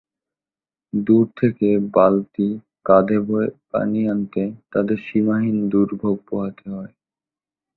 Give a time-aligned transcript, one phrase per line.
[0.93, 2.47] দূর থেকে বালতি
[2.85, 6.93] কাঁধে বয়ে পানি আনতে তাঁদের সীমাহীন দুর্ভোগ পাহাতে হয়।